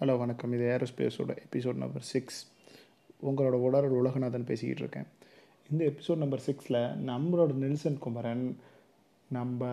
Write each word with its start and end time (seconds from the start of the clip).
Hello 0.00 0.18
வணக்கம். 0.18 0.52
இது 0.52 0.64
ஏரோஸ்பேஸோட 0.64 1.36
episode 1.44 1.74
number 1.74 2.02
six. 2.02 2.36
உங்களோட 3.22 3.56
உடல் 3.66 3.86
உலகநாதன் 3.90 4.44
பேசிக்கிட்டு 4.44 4.82
இருக்கேன். 4.82 5.06
இந்த 5.70 5.82
எபிசோட் 5.84 6.16
நம்பர் 6.16 6.42
சிக்ஸில் 6.46 6.76
நம்மளோட 7.08 7.52
நெல்சன் 7.62 7.98
குமரன் 7.98 8.44
நம்ம 9.30 9.70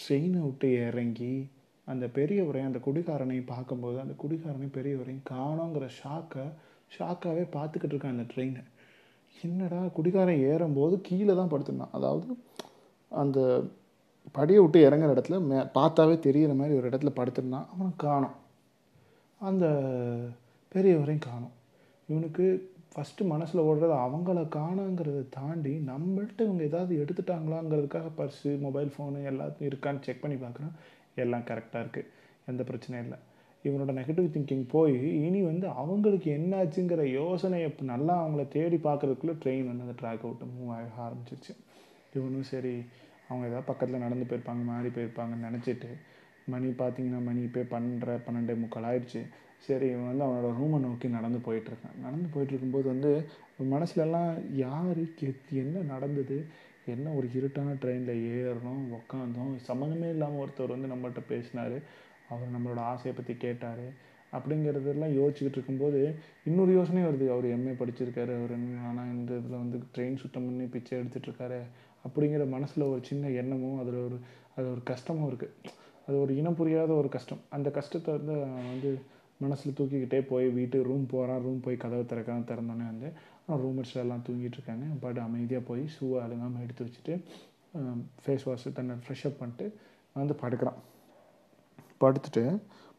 ட்ரெயினை 0.00 0.40
விட்டு 0.44 0.86
இறங்கி 0.86 1.48
அந்த 1.84 2.06
பெரியவரையும் 2.14 2.70
அந்த 2.70 2.80
குடிகாரனையும் 2.86 3.46
பார்க்கும்போது 3.46 3.98
அந்த 4.00 4.14
குடிகாரனையும் 4.22 4.74
பெரியவரையும் 4.78 5.26
காணோங்கிற 5.30 5.88
ஷாக்கை 6.02 6.46
ஷாக்காகவே 6.96 7.44
பார்த்துக்கிட்டு 7.56 7.96
இருக்கான் 7.96 8.16
அந்த 8.16 8.26
ட்ரெயினை. 8.34 8.62
என்னடா 9.42 9.82
குடிகாரன் 9.98 10.42
ஏறும்போது 10.52 11.00
கீழே 11.00 11.34
தான் 11.34 11.50
படுத்துருந்தான். 11.50 11.92
அதாவது 11.92 12.26
அந்த 13.08 13.64
படியை 14.38 14.60
விட்டு 14.62 14.90
இறங்குற 14.90 15.12
இடத்துல 15.16 15.42
மே 15.50 15.56
பார்த்தாவே 15.56 16.18
தெரிகிற 16.18 16.54
மாதிரி 16.54 16.78
ஒரு 16.78 16.88
இடத்துல 16.88 17.14
படுத்துருந்தான். 17.20 17.68
அவனை 17.74 17.92
காணோம். 17.96 18.42
அந்த 19.48 19.66
பெரியவரையும் 20.72 21.26
காணும். 21.28 21.54
இவனுக்கு 22.08 22.46
ஃபஸ்ட்டு 22.92 23.30
மனசில் 23.32 23.64
ஓடுறது 23.68 23.94
அவங்கள 24.06 24.40
காணுங்கிறத 24.56 25.20
தாண்டி 25.36 25.72
நம்மள்ட்ட 25.90 26.40
இவங்க 26.46 26.62
ஏதாவது 26.70 26.92
எடுத்துட்டாங்களாங்கிறதுக்காக 27.02 28.10
பர்ஸு 28.18 28.50
மொபைல் 28.64 28.90
ஃபோனு 28.94 29.22
எல்லாத்தையும் 29.30 29.70
இருக்கான்னு 29.70 30.04
செக் 30.06 30.20
பண்ணி 30.20 30.36
பார்க்குறான் 30.42 30.74
எல்லாம் 31.22 31.46
கரெக்டாக 31.50 31.82
இருக்குது 31.84 32.10
எந்த 32.46 32.62
பிரச்சனையும் 32.70 33.06
இல்லை. 33.06 33.18
இவனோட 33.64 33.92
நெகட்டிவ் 33.98 34.28
திங்கிங் 34.34 34.64
போய் 34.70 34.96
இனி 35.26 35.40
வந்து 35.42 35.66
அவங்களுக்கு 35.82 36.28
என்னாச்சுங்கிற 36.38 37.02
யோசனையை 37.12 37.68
இப்போ 37.70 37.84
நல்லா 37.92 38.14
அவங்கள 38.24 38.42
தேடி 38.48 38.78
பார்க்குறதுக்குள்ளே 38.86 39.36
ட்ரெயின் 39.44 39.68
வந்து 39.70 39.86
அந்த 39.86 39.96
ட்ராக்கை 40.00 40.26
விட்டு 40.30 40.50
மூவ் 40.56 40.72
ஆக 40.76 40.90
ஆரம்பிச்சிருச்சு. 41.06 41.52
இவனும் 42.16 42.48
சரி 42.52 42.74
அவங்க 43.28 43.44
ஏதாவது 43.46 43.68
பக்கத்தில் 43.70 44.04
நடந்து 44.06 44.26
போயிருப்பாங்க 44.30 44.64
மாறி 44.64 44.88
போயிருப்பாங்கன்னு 44.88 45.48
நினச்சிட்டு 45.48 45.90
மணி 46.52 46.68
பார்த்தீங்கன்னா 46.80 47.20
மணி 47.28 47.40
இப்போ 47.48 47.62
பன்னெண்டரை 47.72 48.14
பன்னெண்டே 48.26 48.54
முக்கால் 48.62 48.86
ஆயிடுச்சு. 48.90 49.20
சரி 49.66 49.86
இவன் 49.92 50.08
வந்து 50.10 50.24
அவனோட 50.26 50.48
ரூமை 50.60 50.78
நோக்கி 50.84 51.08
நடந்து 51.16 51.38
போயிட்டுருக்கான். 51.46 51.98
நடந்து 52.04 52.28
போயிட்டுருக்கும்போது 52.32 52.86
வந்து 52.92 53.10
மனசுலலாம் 53.74 54.32
யார் 54.64 55.00
என்ன 55.62 55.84
நடந்தது? 55.92 56.38
என்ன 56.94 57.12
ஒரு 57.18 57.26
இருட்டான 57.38 57.74
ட்ரெயினில் 57.82 58.24
ஏறணும் 58.38 58.82
உக்காந்தோம். 58.96 59.52
சம்மந்தமே 59.68 60.08
இல்லாமல் 60.14 60.42
ஒருத்தர் 60.44 60.74
வந்து 60.74 60.90
நம்மள்கிட்ட 60.92 61.22
பேசினார். 61.30 61.76
அவர் 62.32 62.52
நம்மளோட 62.56 62.80
ஆசையை 62.92 63.12
பற்றி 63.14 63.34
கேட்டார். 63.44 63.86
அப்படிங்கிறதெல்லாம் 64.36 65.14
யோசிச்சுக்கிட்டு 65.18 65.58
இருக்கும்போது 65.58 66.00
இன்னொரு 66.48 66.72
யோசனையும் 66.78 67.08
வருது. 67.08 67.26
அவர் 67.34 67.46
எம்ஏ 67.56 67.74
படிச்சிருக்காரு. 67.80 68.32
அவர் 68.40 68.54
ஆனால் 68.88 69.12
இந்த 69.14 69.32
இதில் 69.40 69.62
வந்து 69.62 69.78
ட்ரெயின் 69.94 70.20
சுத்தம் 70.22 70.46
பண்ணி 70.48 70.66
பிச்சை 70.74 70.94
எடுத்துகிட்ருக்காரு 71.00 71.60
அப்படிங்கிற 72.06 72.44
மனசில் 72.54 72.90
ஒரு 72.92 73.02
சின்ன 73.10 73.30
எண்ணமும் 73.40 73.80
அதில் 73.82 73.98
ஒரு 74.08 74.16
அது 74.56 74.66
ஒரு 74.72 74.82
கஷ்டமும் 74.90 75.28
இருக்குது 75.30 75.72
அது 76.06 76.16
ஒரு 76.24 76.32
இனம் 76.40 76.56
புரியாத 76.60 76.90
ஒரு 77.00 77.08
கஷ்டம். 77.16 77.42
அந்த 77.56 77.68
கஷ்டத்தை 77.76 78.10
வந்து 78.16 78.34
வந்து 78.72 78.90
மனசில் 79.44 79.76
தூக்கிக்கிட்டே 79.78 80.18
போய் 80.30 80.46
வீட்டு 80.58 80.76
ரூம் 80.88 81.06
போகிறான் 81.12 81.40
ரூம் 81.46 81.62
போய் 81.64 81.82
கதவை 81.84 82.04
திறக்காம 82.10 82.44
திறந்தோன்னே 82.50 82.86
வந்து 82.92 83.08
ரூம்மேட்ஸ் 83.62 83.96
எல்லாம் 84.02 84.22
தூங்கிட்டு 84.26 84.58
இருக்காங்க. 84.58 84.86
பட் 85.04 85.18
அமைதியாக 85.26 85.64
போய் 85.70 85.82
ஷூவை 85.94 86.18
அழுங்காமல் 86.24 86.64
எடுத்து 86.64 86.86
வச்சுட்டு 86.86 87.14
ஃபேஸ் 88.24 88.46
வாஷ் 88.48 88.66
தன்னை 88.78 88.94
ஃப்ரெஷ்அப் 89.04 89.40
பண்ணிட்டு 89.40 89.66
வந்து 90.20 90.34
படுக்கிறான். 90.42 90.78
படுத்துட்டு 92.02 92.44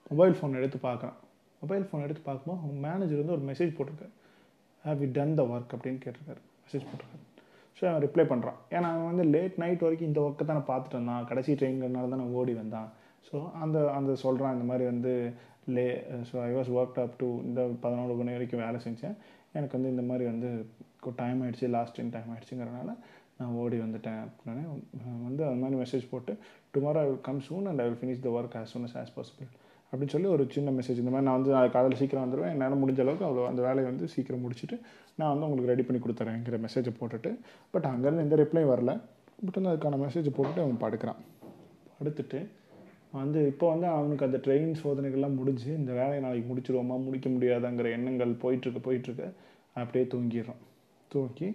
மொபைல் 0.09 0.35
ஃபோன் 0.39 0.57
எடுத்து 0.59 0.79
பார்க்குறான். 0.87 1.19
மொபைல் 1.61 1.85
ஃபோன் 1.89 2.05
எடுத்து 2.05 2.23
பார்க்கும்போது 2.27 2.61
அவங்க 2.63 2.79
மேனேஜர் 2.87 3.21
வந்து 3.21 3.35
ஒரு 3.37 3.45
மெசேஜ் 3.51 3.75
போட்டிருக்காரு. 3.77 4.13
Have 4.85 5.03
you 5.03 5.09
done 5.19 5.37
the 5.39 5.43
work 5.53 5.73
அப்படின்னு 5.75 6.01
கேட்டிருக்காரு. 6.05 6.41
மெசேஜ் 6.65 6.87
போட்டிருக்காரு. 6.89 7.23
ஸோ 7.77 7.83
அவன் 7.89 8.03
ரிப்ளை 8.05 8.23
பண்ணுறான் 8.31 8.59
ஏன்னா 8.75 8.87
அவன் 8.93 9.09
வந்து 9.11 9.23
லேட் 9.35 9.57
நைட் 9.63 9.83
வரைக்கும் 9.85 10.09
இந்த 10.09 10.19
ஒர்க்கை 10.25 10.45
தான் 10.51 10.67
பார்த்துட்டு 10.69 10.99
வந்தான் 10.99 11.27
கடைசி 11.29 11.53
ட்ரெயின்கிறனால 11.59 12.09
தான் 12.11 12.21
நான் 12.23 12.37
ஓடி 12.41 12.53
வந்தான். 12.61 12.89
ஸோ 13.27 13.35
அந்த 13.63 13.77
அந்த 13.97 14.11
சொல்கிறான் 14.23 14.55
இந்த 14.57 14.65
மாதிரி 14.69 14.85
வந்து 14.91 15.13
லே 15.75 15.85
so 16.29 16.35
I 16.47 16.49
was 16.57 16.71
work 16.77 16.99
up 17.03 17.17
to 17.21 17.27
இந்த 17.49 17.61
பதினோரு 17.83 18.15
மணி 18.19 18.35
வரைக்கும் 18.35 18.63
வேலை 18.65 18.79
செஞ்சேன். 18.87 19.15
எனக்கு 19.57 19.77
வந்து 19.77 19.91
இந்த 19.95 20.03
மாதிரி 20.09 20.25
வந்து 20.31 20.49
டைம் 21.21 21.41
ஆகிடுச்சு 21.43 21.67
லாஸ்ட் 21.75 21.95
டைம் 21.97 22.13
டைம் 22.15 22.31
ஆகிடுச்சுங்கிறனால 22.33 22.89
நான் 23.39 23.55
ஓடி 23.61 23.77
வந்துட்டேன் 23.83 24.21
அப்படின்னு 24.25 24.63
வந்து 25.27 25.41
அந்த 25.47 25.57
மாதிரி 25.63 25.77
மெசேஜ் 25.83 26.05
போட்டு 26.11 26.33
tomorrow 26.75 26.99
I 27.03 27.07
will 27.09 27.23
come 27.27 27.41
soon 27.47 27.67
and 27.71 27.81
I 27.83 27.85
will 27.87 27.99
finish 28.01 28.23
the 28.25 28.31
work 28.37 28.55
as 28.59 28.71
soon 28.73 28.85
as 28.87 28.97
as 29.01 29.13
possible 29.17 29.49
அப்படின்னு 29.91 30.13
சொல்லி 30.15 30.27
ஒரு 30.27 30.43
சின்ன 30.49 30.69
மெசேஜ் 30.71 31.01
இந்த 31.03 31.11
மாதிரி 31.11 31.27
நான் 31.27 31.41
வந்து 31.41 31.71
காலையில் 31.71 31.99
சீக்கிரம் 31.99 32.25
வந்துடுவேன் 32.25 32.53
என்னால் 32.55 32.79
முடிஞ்ச 32.83 32.99
அளவுக்கு 32.99 33.27
அவ்வளோ 33.27 33.45
அந்த 33.47 33.61
வேலையை 33.61 33.85
வந்து 33.91 34.07
சீக்கிரம் 34.07 34.43
முடிச்சுட்டு 34.43 34.75
நான் 35.15 35.31
வந்து 35.31 35.47
உங்களுக்கு 35.47 35.71
ரெடி 35.73 35.85
பண்ணி 35.87 36.01
கொடுத்துறேங்கிற 36.01 36.57
மெசேஜை 36.65 36.93
போட்டுட்டு 37.01 37.31
பட் 37.71 37.83
அங்கேருந்து 37.83 38.25
எந்த 38.25 38.35
ரிப்ளையும் 38.35 38.71
வரல. 38.73 38.93
பட் 39.45 39.57
வந்து 39.59 39.71
அதுக்கான 39.71 39.99
மெசேஜை 40.03 40.31
போட்டுட்டு 40.37 40.63
அவன் 40.65 40.83
படுக்கிறான். 40.85 41.21
படுத்துட்டு 41.97 42.39
வந்து 43.11 43.47
இப்போ 43.47 43.65
வந்து 43.69 43.87
அவனுக்கு 43.87 44.25
அந்த 44.25 44.37
ட்ரெயின் 44.45 44.73
சோதனைகள்லாம் 44.83 45.35
முடிஞ்சு 45.35 45.69
இந்த 45.77 45.91
வேலையை 45.99 46.19
நாளைக்கு 46.19 46.47
முடிச்சிருவோமா? 46.53 46.95
முடிக்க 47.03 47.29
முடியாதாங்கிற 47.29 47.89
எண்ணங்கள் 47.97 48.33
போயிட்டுருக்கு 48.43 48.81
போயிட்டுருக்கு 48.87 49.27
அப்படியே 49.73 50.05
தூங்கிடுறான். 50.13 50.61
தூங்கி 51.11 51.47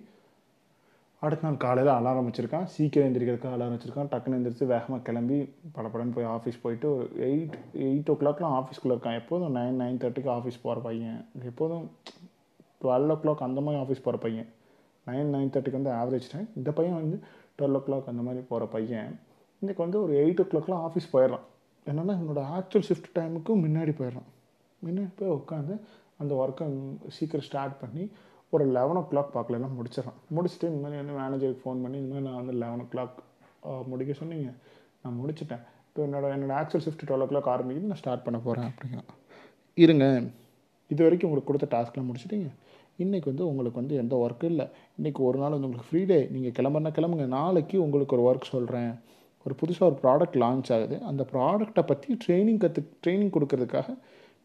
அடுத்த 1.25 1.45
நாள் 1.47 1.63
காலையில் 1.65 1.93
அலாரம் 1.95 2.29
வச்சுருக்கான். 2.29 2.69
சீக்கிரம் 2.75 3.09
எந்திரிக்கிறதுக்கு 3.09 3.51
அலாரம் 3.55 3.75
வச்சுருக்கான். 3.77 4.11
டக்குன்னு 4.13 4.37
எந்திரிச்சு 4.39 4.67
வேகமாக 4.71 5.03
கிளம்பி 5.09 5.39
படப்படன்னு 5.75 6.15
போய் 6.15 6.29
ஆஃபீஸ் 6.37 6.61
போயிட்டு 6.63 6.87
ஒரு 6.95 7.07
எயிட் 7.27 7.57
எயிட் 7.87 8.11
ஓ 8.13 8.15
கிளாக்லாம் 8.21 8.55
ஆஃபீஸ்க்குள்ளே 8.59 8.95
இருக்கான். 8.95 9.19
எப்போதும் 9.21 9.57
நைன் 9.57 9.77
நைன் 9.83 9.99
தேர்ட்டிக்கு 10.05 10.31
ஆஃபீஸ் 10.37 10.63
போகிற 10.63 10.81
பையன். 10.87 11.19
எப்போதும் 11.51 11.85
டுவெல் 12.83 13.13
ஓ 13.15 13.19
கிளாக் 13.25 13.45
அந்த 13.49 13.61
மாதிரி 13.67 13.83
ஆஃபீஸ் 13.83 14.05
போகிற 14.07 14.23
பையன். 14.25 14.49
நைன் 15.07 15.31
நைன் 15.35 15.53
தேர்ட்டிக்கு 15.57 15.81
வந்து 15.81 15.93
ஆவரேஜ் 16.01 16.31
டைம் 16.33 16.49
இந்த 16.57 16.73
பையன் 16.79 16.99
வந்து 17.01 17.19
டுவெல் 17.59 17.79
ஓ 17.81 17.83
கிளாக் 17.89 18.11
அந்த 18.15 18.25
மாதிரி 18.29 18.45
போகிற 18.53 18.67
பையன். 18.77 19.13
இன்றைக்கி 19.63 19.83
வந்து 19.87 20.01
ஒரு 20.03 20.13
எயிட் 20.25 20.43
ஓ 20.45 20.49
கிளாக்லாம் 20.53 20.85
ஆஃபீஸ் 20.89 21.13
போயிடலாம் 21.13 21.47
என்னென்னா 21.87 22.15
என்னோடய 22.21 22.49
ஆக்சுவல் 22.57 22.89
ஷிஃப்ட் 22.89 23.15
டைமுக்கும் 23.19 23.63
முன்னாடி 23.67 23.95
போயிடலாம் 24.01 24.29
முன்னாடி 24.87 25.13
போய் 25.21 25.37
உட்காந்து 25.39 25.75
அந்த 26.23 26.33
ஒர்க்கை 26.43 26.67
சீக்கிரம் 27.19 27.47
ஸ்டார்ட் 27.47 27.81
பண்ணி 27.81 28.05
ஒரு 28.55 28.65
லெவன் 28.77 28.99
ஓ 29.01 29.03
கிளாக் 29.11 29.35
பார்க்கலாம் 29.37 29.75
முடிச்சிடறான் 29.79 30.19
முடிச்சுட்டு 30.37 30.69
இந்த 30.71 30.81
மாதிரி 30.85 31.01
வந்து 31.01 31.17
மேனேஜருக்கு 31.21 31.63
ஃபோன் 31.65 31.83
பண்ணி 31.85 31.99
இந்த 32.03 32.13
மாதிரி 32.15 32.27
நான் 32.29 32.41
வந்து 32.41 32.55
லெவன் 32.63 32.83
ஓ 32.85 32.87
கிளாக் 32.95 33.17
முடிக்க 33.91 34.13
சொன்னீங்க. 34.21 34.49
நான் 35.03 35.19
முடிச்சிட்டேன். 35.21 35.63
இப்போ 35.89 36.01
என்னோட 36.07 36.33
என்னோட 36.37 36.53
ஆக்சுவல் 36.61 36.85
ஷிஃப்ட் 36.87 37.05
டுவெல் 37.09 37.25
ஓ 37.25 37.29
கிளாக் 37.33 37.51
ஆரம்பிக்குது. 37.55 37.91
நான் 37.93 38.01
ஸ்டார்ட் 38.03 38.25
பண்ண 38.27 38.39
போகிறேன் 38.47 38.69
அப்படிங்கிறான் 38.71 39.11
இருங்க. 39.85 40.07
இது 40.93 41.01
வரைக்கும் 41.07 41.29
உங்களுக்கு 41.29 41.51
கொடுத்த 41.51 41.69
டாஸ்க்லாம் 41.75 42.09
முடிச்சிட்டிங்க. 42.09 42.51
இன்றைக்கி 43.05 43.29
வந்து 43.33 43.45
உங்களுக்கு 43.51 43.81
வந்து 43.83 43.95
எந்த 44.03 44.15
ஒர்க்கும் 44.25 44.51
இல்லை. 44.55 44.67
இன்றைக்கி 44.99 45.21
ஒரு 45.29 45.39
நாள் 45.43 45.55
வந்து 45.57 45.69
உங்களுக்கு 45.69 45.91
ஃப்ரீ 45.91 46.03
டே 46.11 46.19
நீங்கள் 46.35 46.55
கிளம்புனா 46.59 46.93
கிளம்புங்க. 46.99 47.27
நாளைக்கு 47.39 47.77
உங்களுக்கு 47.87 48.17
ஒரு 48.17 48.25
ஒர்க் 48.31 48.53
சொல்கிறேன் 48.55 48.91
ஒரு 49.47 49.55
புதுசாக 49.61 49.89
ஒரு 49.91 49.97
ப்ராடக்ட் 50.03 50.37
லான்ச் 50.43 50.71
ஆகுது. 50.77 50.97
அந்த 51.11 51.23
ப்ராடக்டை 51.33 51.83
பற்றி 51.91 52.17
ட்ரைனிங் 52.25 52.61
கற்று 52.65 52.83
ட்ரைனிங் 53.05 53.33
கொடுக்கறதுக்காக 53.37 53.89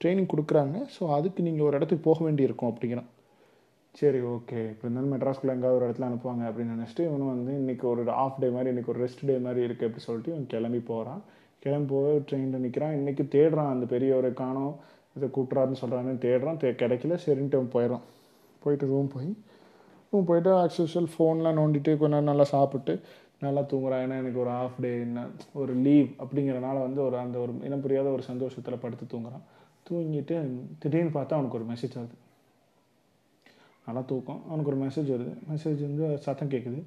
ட்ரைனிங் 0.02 0.32
கொடுக்குறாங்க. 0.34 0.78
ஸோ 0.96 1.02
அதுக்கு 1.18 1.42
நீங்கள் 1.48 1.68
ஒரு 1.70 1.78
இடத்துக்கு 1.80 2.08
போக 2.10 2.20
வேண்டியிருக்கும் 2.28 2.72
அப்படிங்கிறான். 2.72 3.10
சரி 4.00 4.20
ஓகே 4.20 4.60
இப்போ 4.72 4.84
இருந்தாலும் 4.84 5.12
மெட்ராஸ்குள்ளே 5.14 5.54
எங்கேயாவது 5.56 5.78
ஒரு 5.78 5.86
இடத்துல 5.90 6.08
அனுப்புவாங்க 6.08 6.44
அப்படின்னு 6.48 6.74
நினச்சிட்டு 6.76 7.04
இவனும் 7.08 7.32
வந்து 7.34 7.52
இன்றைக்கி 7.60 7.82
ஒரு 7.82 8.12
ஆஃப் 8.24 8.40
டே 8.40 8.48
மாதிரி 8.50 8.70
இன்றைக்கி 8.76 8.92
ஒரு 8.94 9.00
ரெஸ்ட் 9.06 9.26
டே 9.26 9.36
மாதிரி 9.38 9.62
இருக்குது 9.66 9.88
அப்படி 9.90 10.04
சொல்லிட்டு 10.08 10.32
இவன் 10.34 10.48
கிளம்பி 10.48 10.80
போகிறான் 10.80 11.22
கிளம்பி 11.64 11.94
போய் 11.94 12.18
ட்ரெயினில் 12.30 12.64
நிற்கிறான் 12.66 12.96
இன்றைக்கி 12.96 13.24
தேடுறான் 13.36 13.72
அந்த 13.74 13.86
பெரியவரை 13.94 14.34
காணோம். 14.34 14.74
இதை 15.16 15.28
கூட்டுறாருன்னு 15.36 15.82
சொல்கிறான்னு 15.82 16.16
தேடுறான். 16.26 16.60
தே 16.64 16.70
கிடைக்கல. 16.82 17.18
சரின்ட்டு 17.26 17.60
அவன் 17.60 17.74
போயிடறான் 17.76 18.06
போயிட்டு 18.64 18.86
ரூம் 18.86 19.08
போய் 19.08 19.30
ரூம் 20.12 20.28
போயிட்டு 20.30 20.52
ஆக்சுவல் 20.62 21.10
ஃபோன்லாம் 21.14 21.58
நோண்டிட்டு 21.60 21.92
கொஞ்ச 21.98 22.14
நேரம் 22.16 22.30
நல்லா 22.32 22.44
சாப்பிட்டு 22.44 22.94
நல்லா 23.40 23.62
தூங்குறான். 23.62 24.04
ஏன்னா 24.06 24.18
எனக்கு 24.22 24.40
ஒரு 24.40 24.50
ஆஃப் 24.50 24.78
டே 24.82 24.92
என்ன 25.00 25.26
ஒரு 25.54 25.74
லீவ் 25.74 26.10
அப்படிங்கிறனால 26.24 26.78
வந்து 26.88 27.02
ஒரு 27.04 27.18
அந்த 27.18 27.38
ஒரு 27.38 27.54
இனம் 27.62 27.82
புரியாத 27.82 28.10
ஒரு 28.10 28.22
சந்தோஷத்தில் 28.22 28.82
படுத்து 28.82 29.18
தூங்குறான். 29.18 29.46
தூங்கிட்டு 29.90 30.36
திடீர்னு 30.80 31.10
பார்த்தா 31.10 31.38
அவனுக்கு 31.38 31.60
ஒரு 31.60 31.68
மெசேஜ் 31.74 31.98
வருது. 32.00 32.16
நல்லா 33.88 34.02
தூக்கம். 34.12 34.42
அவனுக்கு 34.50 34.72
ஒரு 34.74 34.80
மெசேஜ் 34.84 35.10
வருது. 35.16 35.34
மெசேஜ் 35.52 35.82
வந்து 35.88 36.06
சத்தம் 36.26 36.54
கேட்குது 36.54 36.80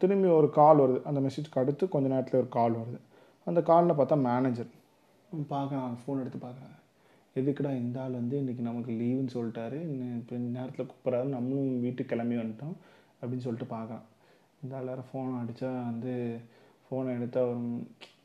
திரும்பி 0.00 0.28
ஒரு 0.38 0.48
கால் 0.58 0.82
வருது. 0.82 1.00
அந்த 1.10 1.20
மெசேஜ்க்கு 1.26 1.60
அடுத்து 1.62 1.84
கொஞ்ச 1.94 2.06
நேரத்தில் 2.12 2.40
ஒரு 2.42 2.50
கால் 2.58 2.76
வருது. 2.80 2.98
அந்த 3.46 3.60
காலில் 3.70 3.98
பார்த்தா 3.98 4.16
மேனேஜர் 4.28 4.70
பார்க்குறான். 5.54 5.96
ஃபோன் 6.02 6.20
எடுத்து 6.22 6.40
பார்க்குறாங்க 6.46 6.76
எதுக்குடா 7.40 7.72
இந்த 7.82 7.96
ஆள் 8.02 8.16
வந்து 8.20 8.36
இன்றைக்கி 8.42 8.62
நமக்கு 8.68 8.92
லீவுன்னு 9.00 9.34
சொல்லிட்டாரு. 9.34 9.78
இப்போ 10.20 10.36
நேரத்தில் 10.56 10.88
கூப்பிட்றாரு. 10.90 11.28
நம்மளும் 11.36 11.82
வீட்டுக்கு 11.84 12.12
கிளம்பி 12.12 12.36
வந்துட்டோம் 12.40 12.74
அப்படின்னு 13.20 13.44
சொல்லிட்டு 13.46 13.68
பார்க்குறான். 13.74 14.06
இந்த 14.62 14.74
ஆள் 14.78 14.90
வேறு 14.92 15.04
ஃபோன் 15.10 15.30
அடித்தா 15.40 15.70
வந்து 15.90 16.14
ஃபோனை 16.86 17.10
எடுத்தால் 17.18 17.50
ஒரு 17.50 17.60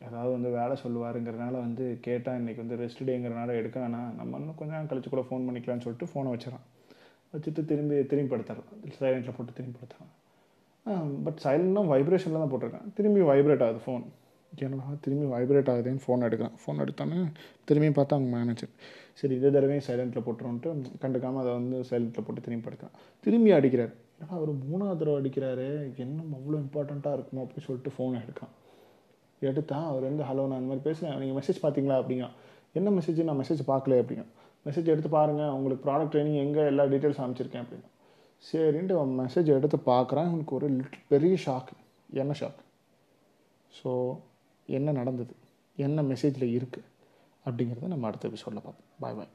ஏதாவது 0.07 0.31
வந்து 0.37 0.49
வேலை 0.59 0.75
சொல்லுவாருங்கிறனால 0.83 1.55
வந்து 1.65 1.85
கேட்டால் 2.05 2.39
இன்றைக்கி 2.41 2.61
வந்து 2.63 2.79
ரெஸ்ட் 2.83 3.03
டேங்கிறனால 3.09 3.55
எடுக்க 3.59 3.77
வேணாம். 3.83 4.09
நம்ம 4.19 4.37
இன்னும் 4.39 4.57
கொஞ்சம் 4.59 4.75
நேரம் 4.75 4.89
கழிச்சு 4.91 5.11
கூட 5.13 5.23
ஃபோன் 5.29 5.45
பண்ணிக்கலாம்னு 5.47 5.85
சொல்லிட்டு 5.85 6.11
ஃபோனை 6.13 6.31
வச்சிடறான் 6.33 6.65
வச்சுட்டு 7.35 7.61
திரும்பி 7.71 7.95
திரும்பி 8.11 8.31
படுத்துடலாம் 8.33 8.69
சைலண்ட்டில் 8.99 9.37
போட்டு 9.37 9.57
திரும்பி 9.57 9.77
படுத்துடலாம் 9.79 10.13
பட் 11.25 11.39
சைலண்ட்லாம் 11.45 11.89
வைப்ரேஷனில் 11.93 12.41
தான் 12.43 12.51
போட்டிருக்கேன். 12.53 12.87
திரும்பி 12.97 13.21
வைப்ரேட் 13.31 13.63
ஆகுது 13.67 13.81
ஃபோன் 13.85 14.03
என்னடா 14.65 14.91
திரும்பி 15.05 15.25
வைப்ரேட் 15.33 15.69
ஆகுதுன்னு 15.71 16.01
ஃபோன் 16.03 16.25
எடுக்கிறேன். 16.27 16.53
ஃபோன் 16.61 16.81
எடுத்தோன்னே 16.83 17.17
திரும்பியும் 17.69 17.97
பார்த்தா 17.97 18.17
அவங்க 18.17 18.29
மேனேஜர் 18.35 18.71
சரி 19.19 19.33
இதே 19.39 19.49
தடவையும் 19.55 19.85
சைலண்ட்டில் 19.87 20.25
போட்டுருன்ட்டு 20.27 20.69
கண்டுக்காமல் 21.03 21.41
அதை 21.43 21.51
வந்து 21.59 21.77
சைலண்ட்டில் 21.89 22.25
போட்டு 22.27 22.43
திரும்பி 22.45 22.65
படுக்கிறான் 22.67 22.95
திரும்பி 23.25 23.51
அடிக்கிறார். 23.57 23.93
ஏன்னா 24.19 24.33
அவர் 24.37 24.51
மூணாவது 24.67 24.99
தடவை 25.01 25.17
அடிக்கிறாரு. 25.21 25.67
என்ன 26.05 26.19
அவ்வளோ 26.37 26.57
இம்பார்ட்டண்ட்டாக 26.65 27.17
இருக்குமோ 27.17 27.43
அப்படின்னு 27.45 27.67
சொல்லிட்டு 27.67 27.93
ஃபோனை 27.95 28.19
எடுக்கான். 28.25 28.53
எடுத்தால் 29.49 29.87
அவர் 29.91 30.07
வந்து 30.09 30.23
ஹலோ 30.29 30.43
நான் 30.49 30.59
அந்த 30.59 30.69
மாதிரி 30.71 30.85
பேசுகிறேன் 30.87 31.19
நீங்கள் 31.23 31.37
மெசேஜ் 31.39 31.59
பார்த்தீங்களா? 31.65 31.97
அப்படிங்க 32.01 32.27
என்ன 32.79 32.93
மெசேஜ் 32.99 33.19
நான் 33.29 33.41
மெசேஜ் 33.43 33.61
பார்க்கல. 33.73 33.97
அப்படின்னு 34.03 34.25
மெசேஜ் 34.65 34.91
எடுத்து 34.93 35.09
பாருங்கள் 35.17 35.53
உங்களுக்கு 35.57 35.83
ப்ராடக்ட் 35.87 36.13
ட்ரைனிங் 36.13 36.41
எங்கே 36.45 36.63
எல்லா 36.71 36.83
டீட்டெயில்ஸ் 36.93 37.21
அமைச்சிருக்கேன் 37.23 37.63
அப்படின்னு. 37.65 37.87
சரின்ட்டு 38.49 38.97
அவன் 38.99 39.13
மெசேஜ் 39.21 39.49
எடுத்து 39.57 39.77
பார்க்குறான். 39.91 40.29
அவனுக்கு 40.31 40.55
ஒரு 40.57 40.67
பெரிய 41.13 41.35
ஷாக் 41.45 41.71
என்ன 42.21 42.35
ஷாக் 42.41 42.61
ஸோ 43.79 43.91
என்ன 44.77 44.91
நடந்தது? 44.99 45.33
என்ன 45.85 46.01
மெசேஜில் 46.11 46.53
இருக்குது 46.57 46.89
அப்படிங்கிறத 47.45 47.89
நம்ம 47.93 48.07
அடுத்த 48.09 48.29
எபிசோடில் 48.31 48.65
பார்ப்போம். 48.67 48.89
பாய் 49.03 49.17
பாய் 49.17 49.33